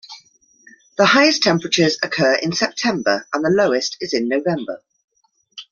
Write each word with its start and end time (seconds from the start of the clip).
The 0.97 1.05
highest 1.05 1.43
temperatures 1.43 1.99
occur 2.01 2.33
in 2.41 2.53
September 2.53 3.27
and 3.31 3.45
the 3.45 3.51
lowest 3.51 3.97
is 4.01 4.15
in 4.15 4.27
November. 4.27 4.81